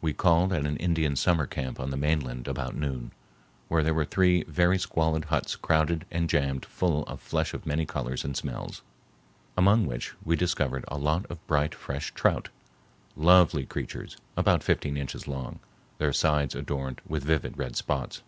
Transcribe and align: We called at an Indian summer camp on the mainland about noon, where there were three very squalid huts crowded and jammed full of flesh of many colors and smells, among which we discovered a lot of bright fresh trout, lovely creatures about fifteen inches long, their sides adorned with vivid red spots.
We 0.00 0.12
called 0.12 0.52
at 0.52 0.66
an 0.66 0.76
Indian 0.78 1.14
summer 1.14 1.46
camp 1.46 1.78
on 1.78 1.90
the 1.90 1.96
mainland 1.96 2.48
about 2.48 2.74
noon, 2.74 3.12
where 3.68 3.84
there 3.84 3.94
were 3.94 4.04
three 4.04 4.42
very 4.48 4.80
squalid 4.80 5.26
huts 5.26 5.54
crowded 5.54 6.06
and 6.10 6.28
jammed 6.28 6.64
full 6.64 7.04
of 7.04 7.20
flesh 7.20 7.54
of 7.54 7.66
many 7.66 7.86
colors 7.86 8.24
and 8.24 8.36
smells, 8.36 8.82
among 9.56 9.86
which 9.86 10.12
we 10.24 10.34
discovered 10.34 10.84
a 10.88 10.98
lot 10.98 11.24
of 11.30 11.46
bright 11.46 11.72
fresh 11.76 12.10
trout, 12.14 12.48
lovely 13.14 13.64
creatures 13.64 14.16
about 14.36 14.64
fifteen 14.64 14.96
inches 14.96 15.28
long, 15.28 15.60
their 15.98 16.12
sides 16.12 16.56
adorned 16.56 17.00
with 17.06 17.22
vivid 17.22 17.56
red 17.56 17.76
spots. 17.76 18.22